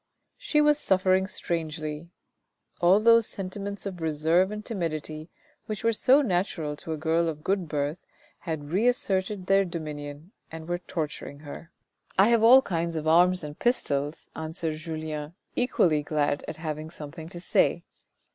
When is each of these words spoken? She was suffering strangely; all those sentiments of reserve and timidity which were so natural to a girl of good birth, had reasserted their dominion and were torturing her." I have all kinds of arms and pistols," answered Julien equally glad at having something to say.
She 0.39 0.61
was 0.61 0.79
suffering 0.79 1.27
strangely; 1.27 2.09
all 2.81 2.99
those 2.99 3.27
sentiments 3.27 3.85
of 3.85 4.01
reserve 4.01 4.49
and 4.49 4.65
timidity 4.65 5.29
which 5.67 5.83
were 5.83 5.93
so 5.93 6.23
natural 6.23 6.75
to 6.77 6.91
a 6.93 6.97
girl 6.97 7.29
of 7.29 7.43
good 7.43 7.67
birth, 7.69 7.99
had 8.39 8.71
reasserted 8.71 9.45
their 9.45 9.63
dominion 9.63 10.31
and 10.51 10.67
were 10.67 10.79
torturing 10.79 11.41
her." 11.41 11.69
I 12.17 12.29
have 12.29 12.41
all 12.41 12.63
kinds 12.63 12.95
of 12.95 13.07
arms 13.07 13.43
and 13.43 13.59
pistols," 13.59 14.27
answered 14.35 14.77
Julien 14.77 15.35
equally 15.55 16.01
glad 16.01 16.43
at 16.47 16.55
having 16.57 16.89
something 16.89 17.29
to 17.29 17.39
say. 17.39 17.83